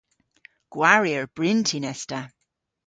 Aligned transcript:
Gwarier 0.75 1.23
bryntin 1.35 1.83
es 1.93 2.01
ta. 2.09 2.21